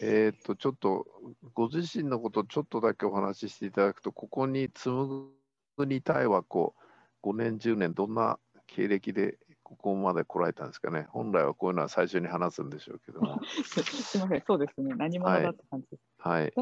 [0.00, 1.06] えっ、と、ちょっと、
[1.54, 5.30] ご自身のことちょっとだけお話ししていただくと、ここに紡
[5.78, 6.82] ぐにたいはこう、
[7.22, 11.06] 5年、10年、どんな経歴でここまで来られたんですかね？
[11.10, 13.40] 本来はこういうのは最初に話すんでしょうけども。
[13.64, 14.94] すみません、そうですね。
[14.96, 16.02] 何者だって感じです。
[16.18, 16.52] はい。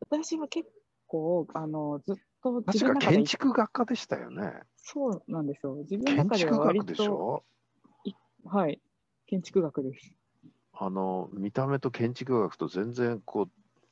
[0.00, 0.68] 私は結
[1.06, 4.62] 構、あの、ずっと確か建築学科でしたよね。
[4.76, 5.74] そうなんですよ。
[5.76, 7.44] 自分の中では割と。
[8.44, 8.80] はい、
[9.26, 10.19] 建築学です。
[10.82, 13.48] あの見た目と建築学と全然こ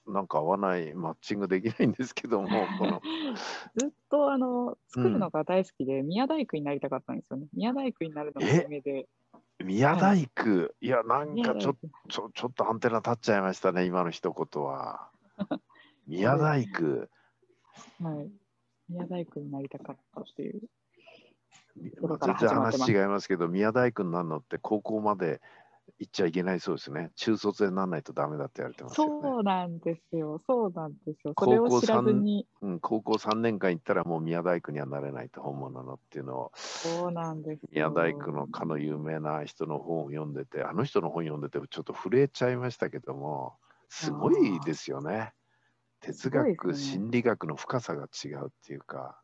[0.06, 2.48] うなんか合わないマッチングできないんですけども
[3.76, 7.46] ずっとあの作るのが大好きで、うん、宮大工になりたかったんですよね。
[7.52, 9.06] 宮大工になるのが夢で。
[9.62, 11.76] 宮大工、はい、いやなんかちょ
[12.08, 15.10] ちょちょっとアンテナ立っちゃいましたね今の一言は。
[16.06, 17.06] 宮大工。
[18.02, 18.30] はい。
[18.88, 20.62] 宮大工になりたかったっていう。
[21.76, 25.42] 全然話違いますけど宮大工になるのって高校まで
[25.98, 27.10] 行っちゃいけないそうですね。
[27.16, 30.40] 中卒でならないとダメだって言われてます、ね、そうなんですよ。
[30.46, 31.34] そうなんですよ。
[31.36, 32.46] それを知らずに。
[32.62, 36.52] うん、高校3年間行ったらもう宮大工にはなれないと本物のっていうのを。
[36.54, 43.56] そうなんです宮大工のかの有名な人の本を読んでて、あの人の本読んでてちょっと震えちゃいましたけども、
[43.88, 45.32] すごいですよね。
[46.00, 49.20] 哲学、ね、心理学の深さが違うっていうか。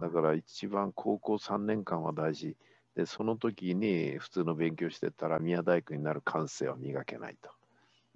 [0.00, 2.56] だから一番高校3年間は大事。
[2.94, 7.50] で、その時に普通の勉強してたら宮大工になる感性を磨けないと。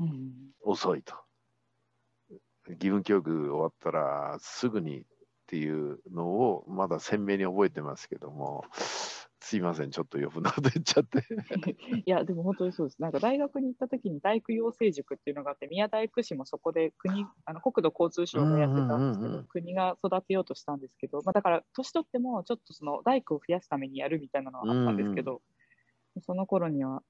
[0.01, 0.33] うん、
[0.63, 1.15] 遅いと。
[2.69, 5.05] 義務教育終わったらすぐにっ
[5.47, 8.65] ていうのをまだ鮮明に覚えてますけども、
[9.41, 11.19] すいません、ちょっと余分なこと言っちゃって。
[12.07, 13.03] いや、でも本当にそうです。
[13.03, 25.39] なんか大学に行った時に大工養成塾っていうのがあって、宮大工市もそこで国、あの国土交通省がやってたんですけど、国が育てようとしたんですけど、まあ、だから年取ってもちょっとその大工を増やすためにやるみたいなのはあったんですけど、うん
[26.17, 27.03] うん、その頃にはも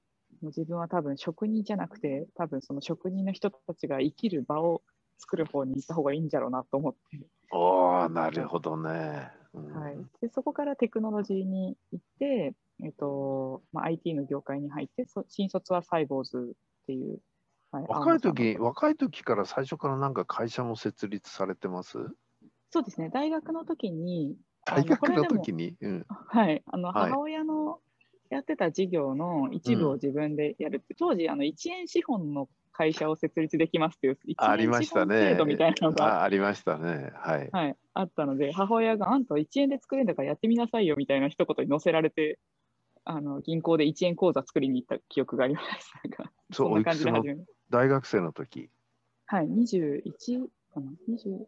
[0.43, 4.83] う自分は多分職人じゃなくて、多分その職人の人たちが生きる場を
[5.17, 6.99] 作る方に行った方がいいんじゃろうなと思って。
[7.51, 9.31] おお、なるほどね。
[9.57, 12.53] はい、でそこからテクノロジーに行って、
[12.83, 17.19] えっとまあ、IT の業界に入ってそ新卒はサイボーズっていう、
[17.71, 21.97] はい、若い時若い時から最初からなんか会社も設立されてます？
[22.69, 23.09] そうですね。
[23.09, 24.35] 大学の時に
[24.65, 26.61] 大学の時に、うん、はい。
[26.65, 27.79] あの母親の
[28.29, 35.31] やってた事業の一部を自分でやるって、うん、当時あの1円資本の会社を設立できますっていうありましたね。
[35.31, 37.11] 制度みたいなのがありましたね。
[37.15, 37.49] はい。
[37.51, 42.39] はい、あったので、母親があんた1円で作れるんだからやってみなさいよみたいな一言に載せられて、
[43.05, 45.67] あの銀行で1円口座作りに行った記憶がありまし
[46.17, 47.35] たが、そう、そんな感じで始め
[47.69, 48.69] 大学生の時。
[49.25, 51.45] はい、21かな、20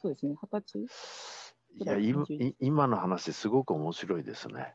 [0.00, 0.86] そうですね、20歳？
[1.80, 2.24] いや今、
[2.60, 4.74] 今の話、すごく面白いですね。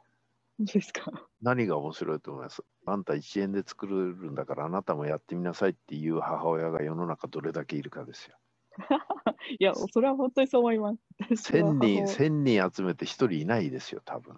[0.59, 1.11] ですか？
[1.41, 2.63] 何が面白いと思います？
[2.85, 3.95] あんた1円で作る
[4.31, 8.38] んだからあなたもやってみなさいっていう母親が世の中どれだけいるかですよ。
[9.59, 11.52] いや、それは本当にそう思います。
[11.52, 14.38] 1000人、千人集めて1人いないですよ、多分。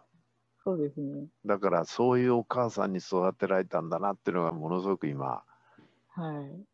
[0.64, 1.28] そうですね。
[1.46, 5.44] だからそういうお母さんに育てられたんだなっていうのがものすごく今。
[6.10, 6.66] はい。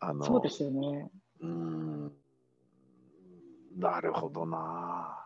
[0.00, 1.10] あの、そうですよね。
[1.40, 2.12] うん。
[3.76, 5.24] なるほどな。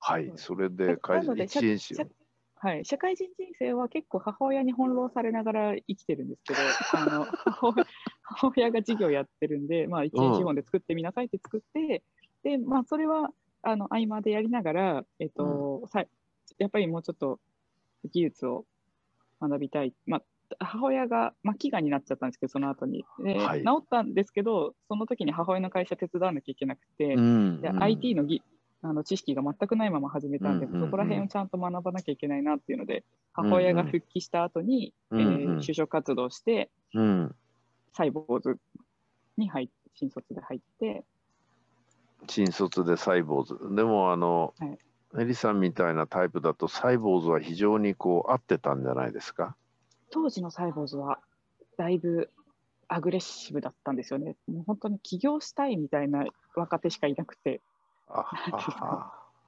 [0.00, 2.10] はい、それで会社一円紙
[2.60, 6.60] はい、社会人人生は結構母親に翻弄されながら生きてるんですけど、
[6.92, 7.72] あの 母
[8.56, 12.02] 親が事業やってるんで、まあ、一円資本で作ってみなさいって作って、
[12.44, 13.30] うん、でまあ、それは
[13.62, 16.04] あの合間でやりながら、えっと、うん、さ
[16.58, 17.38] やっぱりもうちょっと
[18.12, 18.64] 技術を
[19.40, 20.22] 学びたい、まあ、
[20.58, 23.04] 母親が、まあ、飢餓になっちゃったんですけど、その後に。
[23.22, 28.42] で、はい、治ったんですけど、その時に母親の会社手伝わなきゃいけなくて、うん、で IT のぎ
[28.82, 30.72] あの知識が全くないまま始めたんで、うん。
[30.72, 35.20] うんうん、そこら辺をちゃんと学ばなきゃいけないなっていうので、母親が復帰した後に、うん。
[35.20, 37.34] うん、えー、就職活動して、うん、
[37.98, 38.56] サイボーズ
[39.36, 41.02] に入新卒で入って。
[42.28, 43.58] 新卒でサイボーズ。
[43.74, 44.78] でも、あの、はい、
[45.22, 49.56] エリさんみたいなタイプだと、サイボーズは非常にこう合ってたんじゃないですか？
[50.10, 51.18] 当時のサイボーズは、
[51.76, 52.30] だいぶ
[52.86, 54.36] アグレッシブだったんですよね。
[54.46, 56.24] もう本当に起業したいみたいな
[56.54, 57.60] 若手しかいなくて。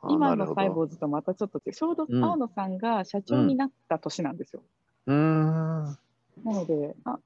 [0.09, 1.73] 今のサイボーズとまたちょっと違う。
[1.73, 4.63] ちょうど青野さんが社長になった年なんですよ。
[5.07, 5.97] うん、な
[6.45, 7.21] のであ、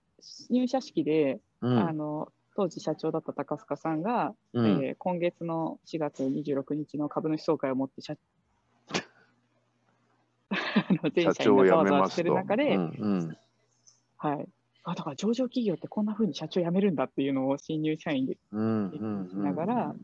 [0.50, 8.14] 入社式で、うん、あの当時社長だった高須賀さんが、うん、えー、今月の4月26日の株主総会をもって社
[11.14, 13.36] 全社員がざわざわしてる中で、うんうん、
[14.18, 14.48] はい、
[14.84, 19.94] あだから上場企業ってこんなふうに社長辞めるんだっていうのを新入社員で聞きながら、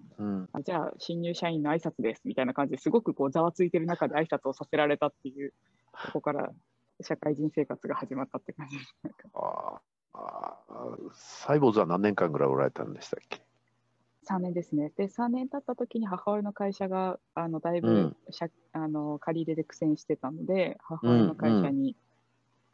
[0.65, 5.53] じゃあ新入社員の挨拶ですみたいな感じですごくこうざわついてる中で挨拶をさせられたっていう
[6.07, 6.51] そこから
[7.03, 8.97] 社会人生活が始まったって感じです。
[9.35, 9.81] あ
[10.13, 10.59] あ
[11.15, 13.43] サイボーズは何年間ぐらいおられたんでしたっけ
[14.29, 14.93] ？3年ですね。
[14.97, 18.17] で、3年経った時に母親の会社があのだいぶ、うん。
[18.39, 21.97] 借あの借り入れで苦戦してたので、母親の会社に、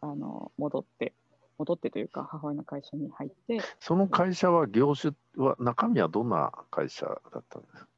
[0.00, 1.14] あの戻って、
[1.58, 7.88] 戻ってというか、母親の会社に入って、その会社は業種は中身はどんな会社だったんですか？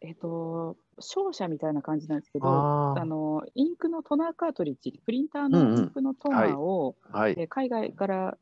[0.00, 2.46] えっ、と、商社みたいな感じなんですけど、
[2.94, 5.74] ああのインクのトナーカートリッジ、プリンターうんうん。
[5.74, 7.34] のインクのトナーを、あはい。
[7.38, 8.38] えー海外から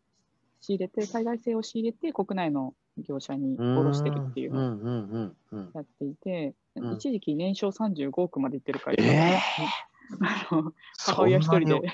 [0.62, 5.34] 仕入れて、海外製を仕入れて、国内の業者に卸してるっていうのを
[5.74, 6.94] やっていて、うん。
[6.94, 9.38] 一時期年商35億までいってる会社え
[10.22, 11.88] あの母親一人で。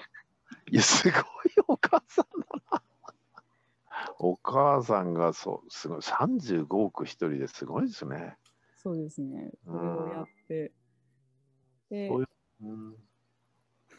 [0.71, 1.23] いやすごい
[1.67, 2.83] お母さんだな。
[4.19, 8.37] お母さんがそうすごい35億一人ですごいですね。
[8.77, 10.73] そうですね、それをやって、
[12.61, 12.97] うん。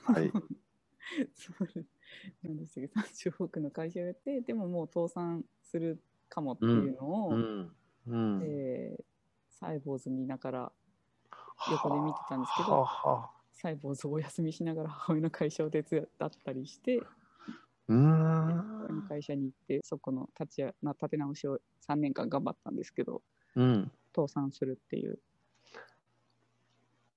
[0.03, 0.31] はい
[1.35, 1.85] そう
[2.43, 7.75] なんでしたっけ30億の会社をやって、でももう倒産するかもっていうのを、うん。
[8.07, 8.43] うん。
[8.43, 9.03] えー
[9.59, 10.71] サイボーズ見ながら、
[11.69, 12.87] 横で見てたんですけど
[13.51, 16.07] サイボーズをお休みしながら母親の会社を手伝っ
[16.45, 19.01] たりして、うーん。
[19.09, 23.21] 会社に行って、そこの立ち立て直しを3年間頑張ったんですけど、
[23.55, 23.91] うん。
[24.15, 25.19] 倒産するっていう、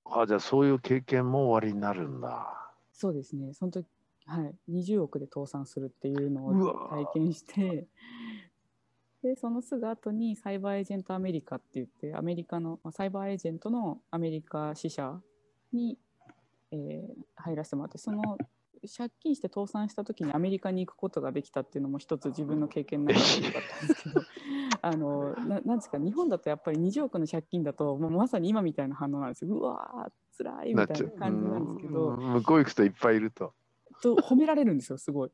[0.05, 2.62] あじゃあそういう経験も終わりになるんだ
[2.93, 3.85] そうですね、その時
[4.25, 7.87] はい、20億で倒産するっていうのを体験して、
[9.21, 15.19] でそのすぐ後にサイバーエージェントアメリカって言って、アメリカのまあサイバーエージェントのアメリカ支社
[15.71, 15.97] に、
[16.71, 18.37] えー入らせてもらって、その
[18.97, 24.21] 借金して倒産した時にアメリカに行くことができたっていうのも一つ自分の経験の中で良かったんですけど、
[24.85, 29.55] あのななんですか、日本だとやっぱり20億の借金だと、もうまさに今みたいな反応なんですよ。
[29.55, 32.33] うわー、辛いみたいな感じなんですけど、うん。
[32.33, 33.53] 向こう行くといっぱいいると。
[34.01, 35.31] と褒められるんですよ、すごい。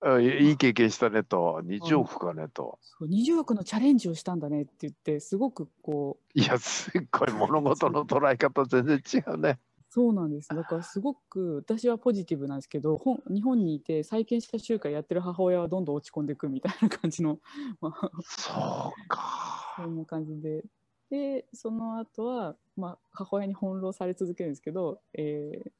[0.00, 1.60] あいいい経験したねと。
[1.64, 2.78] 20億かねと。
[2.80, 9.58] そう20億のチャレンジをしたんだねって言って、すごくこう、いやすっごい物事の捉え方全然違うね
[9.96, 10.50] そうなんです。
[10.54, 17.40] だからすごく私はポジティブなんですけど、ほん日本にいて再建した集会やってる母親はどんどん落ち込んでいくみたいな感じの、
[17.80, 20.62] まあ、そうかそんな感じで。
[21.08, 25.70] で、その後は、まあ、母親に翻弄され続けるんですけど、えー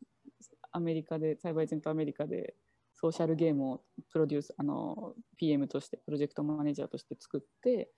[0.73, 2.55] アメリカで、サイバーエージェントアメリカで
[2.95, 7.91] ソーシャルゲームをプロデュース、あの、PM として、プロジェクトマネージャーとして作って、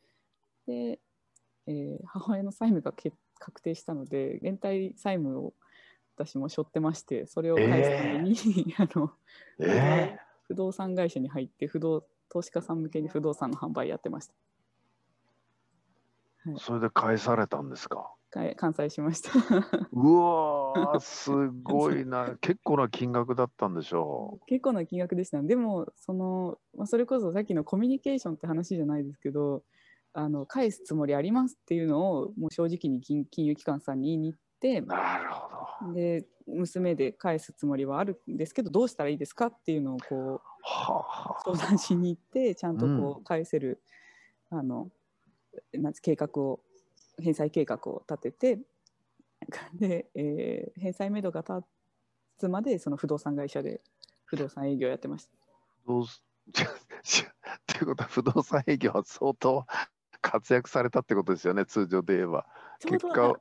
[0.66, 1.00] で、
[1.66, 5.54] えー母親の債務がけ確定したので、連帯債務を
[6.24, 8.34] 私も背負ってまして、それを返すために、
[8.78, 9.12] あの、
[9.60, 10.18] え
[10.48, 14.34] 不動産会社に入って不動投資家さん向けに不動産の販売やってました。
[16.46, 18.12] ー、それで返されたんですか？
[18.56, 19.30] 完済しました。
[19.92, 21.30] うわーす
[21.62, 22.36] ごいな。
[22.40, 25.42] 結構な金額だったんでしょ結構な金額でした。
[25.42, 29.62] でもその、まあ、それこそさっきのコミュニケーションって話じゃないですけど
[30.12, 40.40] あの返すつもりありますっていうのをもう正直に金金融機関さんに言いに行ってうなるほどで娘で返すつもりはあるんですけどどうしたらいいですかっていうのをこう
[41.44, 43.82] 相談しに行ってちゃんとうこう返せる、
[44.50, 44.90] あの
[45.72, 46.60] なんつ計画を
[47.22, 48.58] 返済計画を立てて
[49.74, 51.66] で、えー返済めどが立
[52.38, 53.80] つまでその不動産会社で
[54.24, 55.32] 不動産営業やってました。
[55.86, 56.52] どうすっ
[57.66, 59.66] ていうことは不動産営業は相当
[60.20, 62.46] 活躍されたってことですよね通常で言えば。
[62.80, 63.40] ちょうど結果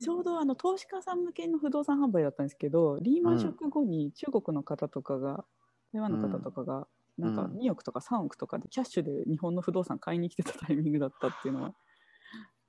[0.00, 5.44] ちょうどあの投資家さん向けの不動産販売だったんですけどリーマンショック後に中国の方とかが、
[5.92, 11.74] 台湾の方とかが、なんかうん2億とか3億とかでキャッシュで日本の不動産買いに来てたタイミングだったっていうのは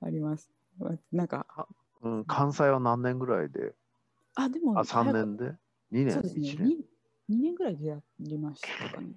[0.02, 0.50] あります。
[1.12, 1.68] なんか
[2.02, 3.74] うん、関西は何年ぐらいで？
[4.34, 5.44] あでもあ3年で
[5.92, 6.10] ？2年？
[6.12, 6.48] そうですね。
[6.48, 9.08] 1年？2, 2年ぐらいでやりましたかね。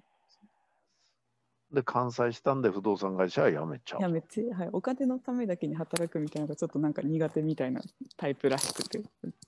[1.72, 7.80] で関西したんで不動産会社は辞めちゃうやめて、はい、お金のためだけに働くみたいなのがちょっとなんか苦手みたいな
[8.16, 9.02] タイプらしくて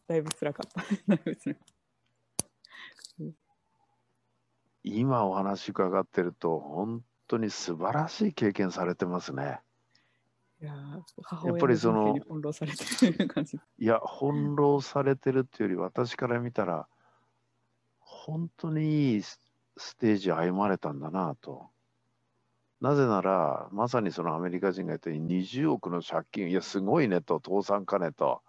[0.07, 0.81] だいぶ辛かった。
[0.81, 1.73] だいぶ辛かった
[4.85, 9.61] 今お話伺ってると本当に素晴らしい経験されてますね
[10.61, 13.59] いややっ親ぱりその人生に翻弄されてる感じ。
[13.79, 16.87] いや翻弄されてるっていうより私から見たら
[17.99, 19.41] 本当にいいス
[19.77, 21.72] ステージを歩まれたんだなと
[22.83, 28.43] なぜならまさにそのアメリカ人が言ったように20億の借金いやすごいねと倒産かねと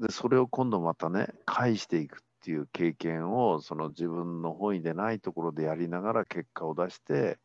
[0.00, 7.38] でそれを今度またね返していくっていう経験をその自分の本意でないところでやりながら結果を出して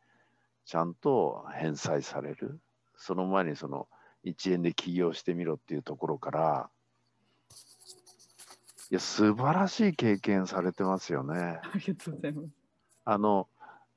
[0.65, 2.59] ちゃんと返済される
[2.97, 3.87] その前にその
[4.25, 6.69] 1円で起業してみろっていうところから
[8.89, 11.35] いや素晴らしい経験されてますよね。
[11.35, 12.47] ありがとうございます。
[13.05, 13.47] あの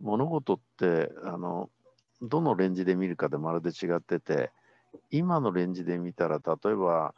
[0.02, 1.70] 物事ってあの
[2.20, 4.50] どのレンジで見るかでまるで違ってて
[5.10, 7.14] 今のレンジで見たら例えば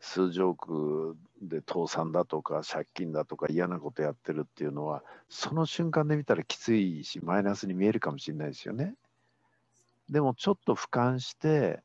[0.00, 8.94] 数十億で倒産だとか借金だとか嫌なことやってるっていうのはその瞬間で見たらきついしマイナスに見えるかもしれないですよね。
[10.10, 11.80] でもちょっと俯瞰して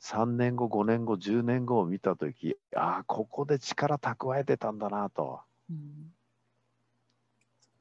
[0.00, 5.40] 3年後5年後10年後を見た時ああここで力蓄えてたんだなと、
[5.70, 6.12] うん、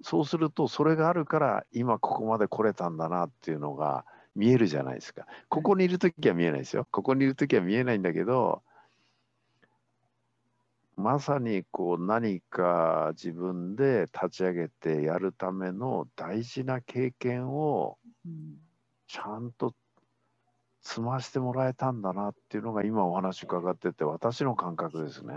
[0.04, 4.06] そうするとそれがあるから今ここまで来れたんだなっていうのが
[4.36, 8.62] 見えるじゃないですかここにいる時は見えないですよここにいる時は見えないんだけど
[10.96, 17.98] まさにこう何か自分で立ち上げてやるための大事な経験を
[19.08, 19.74] ちゃんと
[20.84, 25.34] 積ましてもらえたんだなっていうのが今お話伺ってて私の感覚ですね。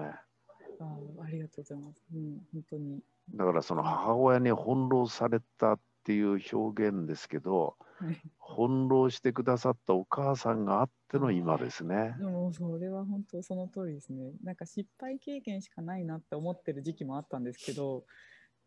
[0.80, 2.02] あありがとうございます。
[2.14, 3.00] うん、本当に。
[3.32, 8.20] だからその母親に翻弄されたっていう表現ですけど、はい、
[8.56, 12.14] 翻弄してくださったお母さんがあっての今ですね。
[12.18, 14.32] でもそれは本当その通りですね。
[14.42, 18.04] なんか失敗経験しかないなって思ってる時期もあったんですけど、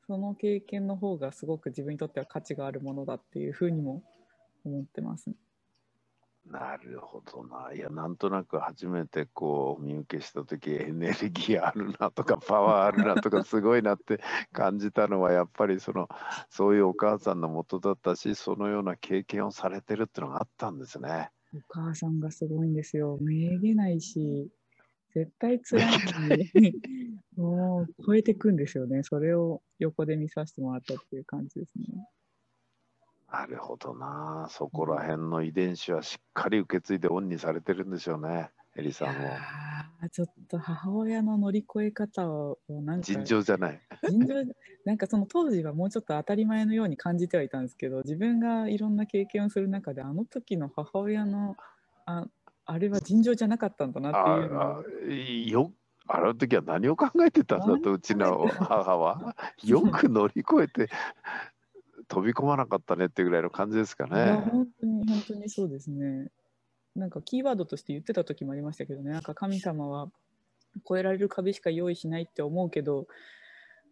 [0.07, 4.03] その経験の方がすごく自分にとっては価値があるものだっていうふうにも
[4.65, 5.35] 思ってますね。
[6.51, 7.73] なるほどな。
[7.73, 14.21] いや、なんとなく初めてこう見受けした時エネルギーあるなとか パワーあるなとかすごいなって
[14.53, 16.07] 感じたのはやっぱりその
[16.49, 21.31] そういうお母さんのもとだったしそのような経験をされてるっていうのがあったんですね。
[21.53, 23.17] お母さんがすごいんですよ。
[23.21, 24.49] めげないし
[25.13, 25.85] 絶対辛い
[26.29, 26.73] のに
[27.35, 29.03] もう超えていくんですよね。
[29.03, 32.07] それを横で見させてもらったっていう感じですね。
[33.31, 34.47] なるほどな。
[34.49, 38.51] そこら辺の遺伝子はしっかり受け継いでオンにされてるんでしょうね。
[38.77, 39.13] エリさんも。
[40.11, 43.81] ちょっと母親の乗り越え方をなんか尋常じゃない。
[44.07, 44.35] 尋常
[44.85, 51.57] なんかその当時はもうちょっと当たり前のように感じてはいたんですけど自分がいろんな経験をする中であの時の母親の
[52.05, 52.27] あ
[52.65, 54.83] あれは尋常じゃなかったんだなっていうのあ
[55.49, 55.71] よ
[56.07, 59.35] あの時は何を考えてたんだとうちの母は？
[59.63, 60.89] よく乗り越えて
[62.07, 64.33] 飛び込まなかったねってぐらいの感じですかね。
[64.51, 66.29] 本当に本当にそうですね。
[66.95, 70.09] なんかキーワードとして言ってた時もありましたけどね、なんか神様は
[70.85, 73.07] 越えられる壁しか用意しないって思うけど、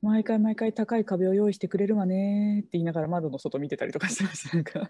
[0.02, 4.56] 毎回毎回高い壁を用意してくれるわねって言いながら窓の外見てたりとかしてました。
[4.56, 4.90] なんか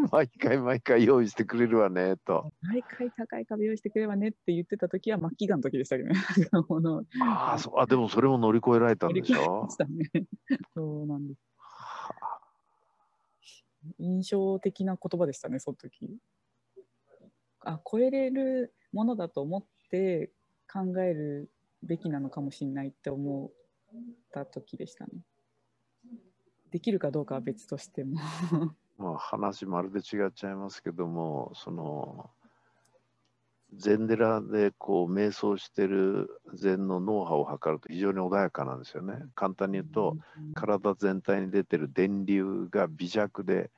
[0.12, 2.52] 毎回毎回用意してくれるわねと。
[2.62, 6.14] 毎回高い壁用意してくれるわねって言ってた時は末期がの時でしたけどね。
[7.22, 9.66] あそうあでもそれも乗り越えられたんでしょ？
[9.68, 10.26] う、ね、
[10.74, 11.40] そうなんです。
[13.98, 16.18] 印象的な言葉でしたね、その時。
[17.60, 20.32] あ、超えれるものだと思って
[20.70, 21.50] 考える
[21.82, 23.50] べきなのかもしれないって思っ
[24.32, 25.12] た時でしたね。
[26.70, 28.20] できるかどうかは別としても
[29.00, 32.30] まあ、話まるで違っちゃいますけどもその
[33.74, 39.14] 禅寺でこう瞑想してる禅の脳波を測ると非常に穏やかなんですよね。
[39.36, 40.16] 簡単に言うと、
[40.54, 43.70] 体全体に出てる電流が微弱で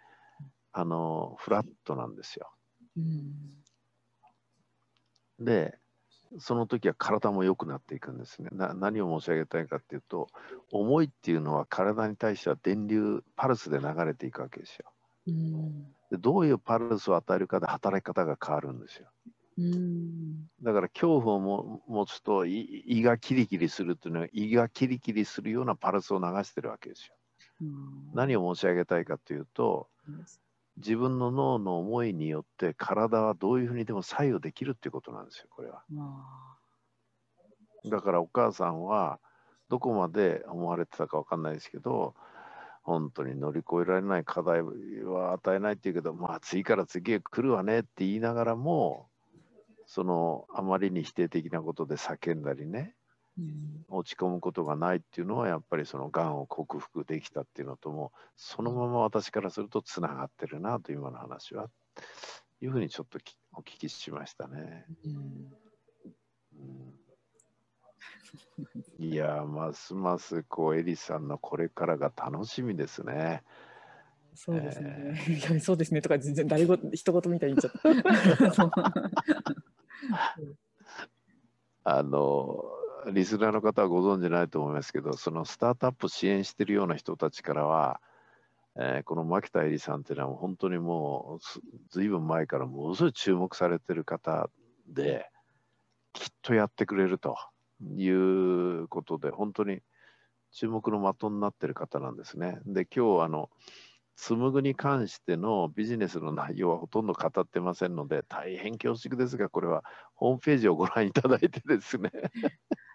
[0.72, 2.50] あのフラットなんですよ。
[5.38, 5.78] で
[6.38, 8.72] その時は体も良くなっていくんですねな。
[8.72, 10.28] 何を申し上げたいかっていうと
[10.70, 14.90] 思いっていうのは体に対しては電流パルスで流れていくわけですよ。
[16.10, 19.08] でどういうパルスを与えるかで働き方が変わるんですよ。
[20.62, 27.14] だから恐怖をも持つと胃がキリキリするというのは胃がキリキリするようなパルスを流してるわけですよ。
[28.14, 29.88] 何を申し上げたいかというと
[30.78, 35.84] 自分の脳の思いによって体はどういうふうにでも左右できるっていうことなんですよこれは。
[37.84, 39.20] だからお母さんは
[39.68, 42.14] どこまで思われてたか分かんないですけど
[42.82, 49.08] 本当に乗り越えられない課題は与えないっていうけど、まあ次から次へ来るわねって言いながらも、
[49.86, 52.94] そのあまりに否定的なことで叫んだりね、
[53.38, 61.68] うん、落ち込むことがないっていうのはやっぱりそのがんを克服できたっていうのともそのまま私からするとつながってるなと今の話は
[62.60, 63.18] いうふうにちょっと
[63.54, 64.86] お聞きしましたね。
[65.04, 67.01] うん、うん
[68.98, 73.42] いやますますこうエリさんのこれからが楽しみですね。
[74.34, 75.14] そうですね。
[75.28, 78.72] えー、そうですねとか全然誰ご一言みたいに言っちゃった。
[81.84, 82.64] あの
[83.10, 88.00] リスナーの方はご存じないと思いますけどそのスタートアップ支援してるような人たちからは、
[88.76, 91.44] えー、この牧田絵里さんっていうのは本当にもう
[91.90, 94.48] ずいぶん前からものすごい注目されてる方
[94.86, 95.28] で
[96.12, 97.36] きっとやってくれると。
[97.96, 99.80] いうことで、本当に
[100.52, 102.60] 注目の的になってる方なんですね。
[102.66, 103.50] で今日あの
[104.14, 109.82] 紡ぐに関してのビジネスの内容はほとんど語ってませんので大変恐縮ですがこれは
[110.14, 112.10] ホームページをご覧いただいてですね。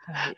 [0.06, 0.36] はい、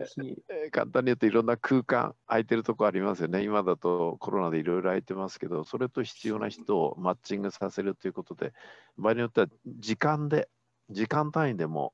[0.72, 3.44] 簡単に言うといろんな空間空いてるとこありますよね。
[3.44, 8.54] 今だとコロナでいろいろ空いてますけどそれと必要な人をマッチングさせるということで
[8.96, 10.48] 場合によっては時間で
[10.92, 11.92] 時間単位でも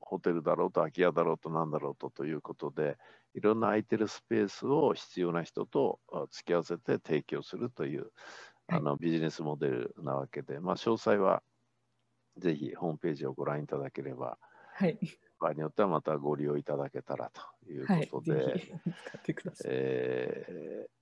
[0.00, 2.96] ホテルだろうと空き家だろうと何だろうとということで
[3.34, 8.10] いろんな空いてるスペースを必要な人と付き合わせて提供するという、
[8.68, 11.42] あのビジネスモデルなわけで、まあ、詳細は
[12.36, 14.38] ぜひホームページをご覧いただければ、
[14.74, 14.98] はい、
[15.40, 17.30] 場合によってはまたご利用いただけたら
[17.66, 18.72] ということで、はい、
[19.64, 20.97] えー、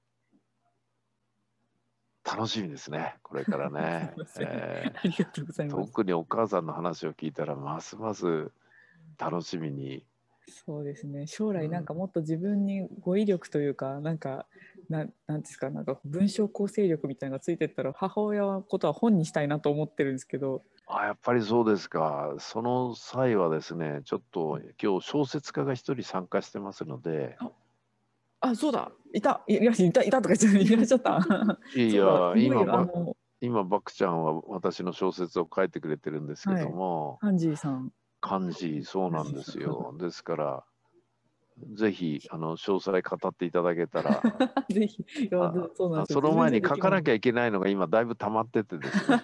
[2.27, 4.13] 楽しみですね、これからね。
[4.41, 5.87] えー、ありがとうございます。
[5.87, 8.51] 特にお母さんの話を聞いたら、ますます
[9.17, 10.05] 楽しみに。
[10.49, 11.27] そうですね。
[11.27, 14.47] 将来なんかもっと自分に語彙力というか、なんか
[14.89, 20.63] ななんですかなんか文章構成力みたいなのがついてったら母親のことは本にしたいなと思ってるんですけど。
[20.89, 22.35] あやっぱりそうですか。
[22.39, 27.37] その際はですねちょっと今日小説家が一人参加してますので。
[28.41, 31.19] あそうだいたいやいたいたとか言っていらっしゃった。
[31.75, 32.87] いや今
[33.41, 37.91] 今バクちゃんは私の小説を書いてくれてるんですけども、はい、ハンジーさん。
[38.21, 39.95] 感じ、そうなんですよ。
[40.01, 40.65] ですから、
[41.75, 44.23] ぜひあの詳細語っていただけたら。
[44.69, 45.05] ぜひ。
[46.09, 49.23] その前に書かなきゃいけないのが今だいぶ溜まっててですね。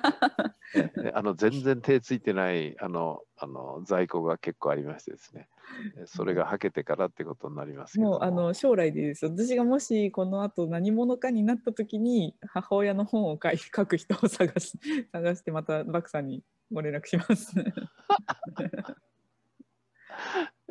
[1.14, 5.48] あの全然手ついてないあのあの在庫が結構ありましてですね。
[6.06, 8.18] それがはけてからってことになりますも。
[8.18, 14.78] うあの将来でです私がもしこの後何者かになった時に母親の本を書い書く人を探し
[15.12, 17.54] 探してまたバクさんにご連絡します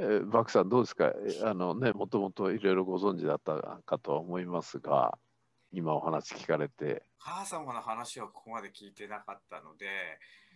[0.01, 1.13] えー、バクさんどうですか？
[1.43, 5.15] あのねもともといろいろご存知だったかとは思いますが
[5.71, 7.03] 今お話聞かれて。
[7.19, 9.85] 母様の話はここまで聞いてなかったので、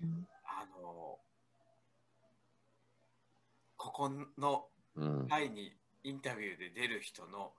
[0.01, 1.19] うん、あの
[3.77, 4.65] ここの
[5.29, 7.53] 会にインタビューで出る人の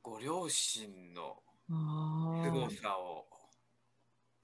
[0.00, 3.26] ご両親のすごさを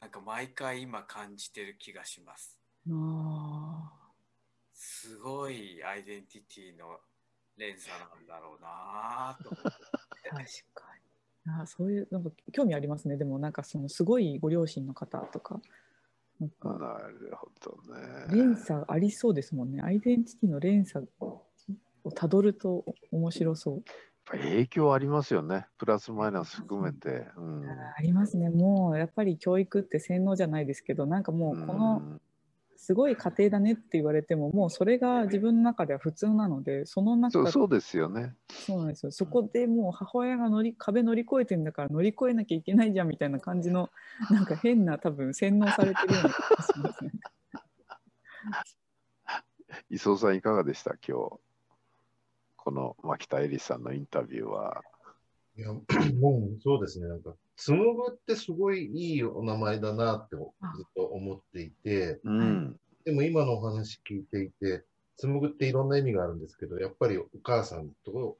[0.01, 2.59] なんか毎回今感じてる気がします。
[4.85, 6.99] すごいアイデンティティの
[7.57, 9.71] 連鎖なんだろうなと 確
[10.75, 10.85] か
[11.47, 11.53] に。
[11.61, 13.16] あそういうなんか興味ありますね。
[13.16, 15.61] でもなんかそのすごいご両親の方とか。
[16.40, 19.81] なんかなるほどね連鎖ありそうですもんね。
[19.83, 21.45] アイデンティティの連鎖を
[22.16, 23.85] たどると面白そう。
[24.25, 25.68] 影響ありますよね。
[25.79, 28.51] プラスマイナス含めて、うん、ありますね。
[28.51, 32.21] もうやっぱり教育って洗脳じゃないですけどなんかもうこの、うん
[32.85, 38.35] すごい家庭だねって言われてももうそれが自分の中では普通なのでその中そうですよね。
[38.51, 39.12] そうなんですよ。
[39.12, 43.88] そこでもう母親が乗り壁乗り越えてんだから乗り越えなきゃいけないじゃんみたいな感じの
[44.33, 47.12] なんか変な多分洗脳されてるような気がしますね。
[49.88, 50.97] 磯さんいかがでした？
[51.07, 51.38] 今日。
[52.57, 54.83] この牧田絵里さんのインタビューは。
[55.57, 55.68] いや
[56.21, 57.07] もうそうですね。
[57.07, 57.33] なんか
[57.64, 64.85] 紡ぐってすごいいいお名前だなってずっと思っていて、うん、でも今のお話聞いていて、
[65.16, 68.37] 紡ぐっていろんな意味があるんですけど、やっぱりお母さんと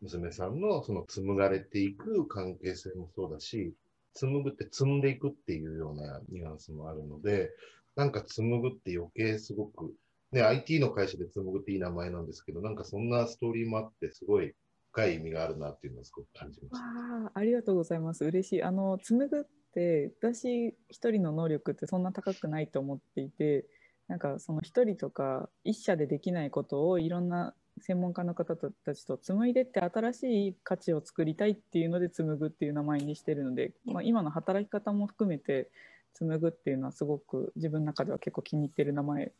[0.00, 3.74] 娘さんのその紡がれていく関係性もそうだし、
[4.14, 7.50] 紡ぐって積んでいくっていうようなニュアンスもあるので、
[7.94, 9.92] なんか紡ぐって余計すごく、
[10.32, 14.54] ね、IT の会社で紡ぐっていい名前なんですけど、なんかそんなストーリーもあって、すごい
[14.96, 16.86] 深い意味があるなっていうのをすごく感じました。
[16.86, 18.24] あありがとうございます。
[18.24, 18.62] 嬉しい。
[18.62, 23.66] あの紡ぐって私一人の能力ってそんな高くないと思っていて、
[24.08, 35.68] なんかその一人とか一社でできないことをいろんな専門家の方たちと紡いでって新しい価値を作りたいっていうので紡ぐっていう名前にしてるので、まあ、今の働き方も含めて
[36.14, 39.32] 紡ぐっていうのはすごく自分の中では結構気に入ってる名前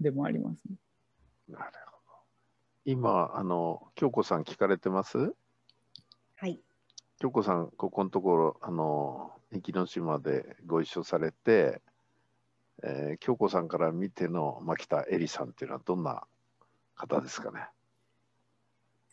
[0.00, 0.74] でもありますね。
[1.48, 1.87] なるほど。
[2.90, 5.34] 今、あの、京子さん聞かれてます？
[6.36, 6.58] はい。
[7.18, 11.82] 京子さん、ここのところ、あの、壱岐島でご一緒されて、
[12.82, 16.22] えー、京子さんから見ての牧田絵里さんっていうのはどんな
[16.94, 17.68] 方ですかね？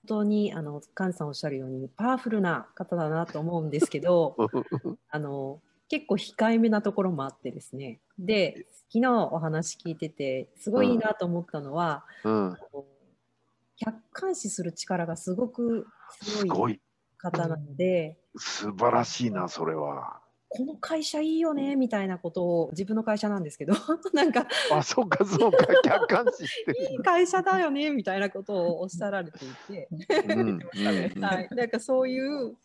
[0.07, 4.38] 本当にあの菅さんおっしゃるようにパワフルな方だなと思うんですけど
[5.09, 5.59] あの
[5.89, 7.99] 結構控えめなところもあってですね。
[8.19, 12.47] で昨日お話聞いててすごいいいなと思ったのは、うん。
[12.49, 12.57] うん、
[13.77, 15.88] 客観視する力がすごく
[16.21, 16.81] 強い
[17.17, 20.21] 方なので素晴らしいなそれは。
[20.47, 23.73] この会社いいよねみたいなことを自分の会社なんですけど
[24.13, 29.89] なんかあそうかそうか客観視していい会社だよねみたいなことをおっしゃられていて、
[31.19, 32.55] はい、なんかそういう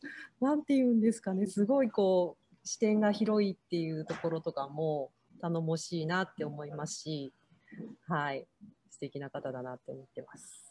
[0.40, 7.32] なんて言うんですかねすごいこう視点が広いっていうところとかも頼もしいなって思いますし、
[8.06, 8.46] はい、
[8.90, 10.69] 素敵な方だなって思ってます。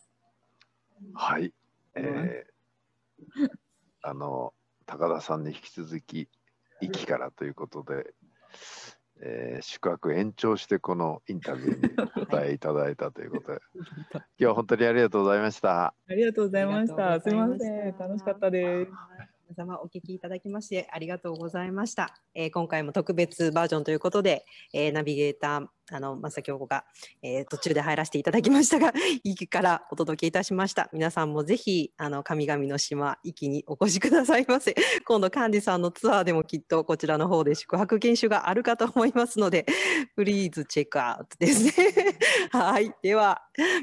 [1.13, 1.53] はい、
[1.95, 3.49] えー、
[4.01, 4.53] あの
[4.85, 6.27] 高田さんに引き続き
[6.81, 8.13] 域からということで、
[9.21, 13.59] えー、宿泊延長してこのインタビューにお答えいただいたということで。
[14.13, 15.87] 今日は本当にありがとうございました。
[15.87, 17.19] ありがとうございました。
[17.19, 17.97] すみません。
[17.97, 18.91] 楽しかったです。
[19.49, 22.15] 皆様お聞きいただきましてありがとうございました。
[22.35, 26.85] えー、今回も特別バージョンということで、えー、ナビゲーター、あの、正京子が、
[27.21, 30.89] えー、途中で入らせていただきましたが、壱岐からお届けいたしました。
[30.93, 34.75] 皆さんもぜひ、あの、神々の島、壱岐にお越しくださいませ。
[35.05, 39.65] 今度、幹事さんのツアーでもきっとこちらの方で宿泊研修があるかと思いますので、
[40.15, 41.93] プリーズチェックアウトですね。
[42.51, 42.93] はい。
[43.01, 43.41] では、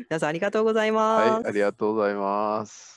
[0.08, 1.30] 皆さんありがとうございます。
[1.30, 2.95] はい、ありがとうございます。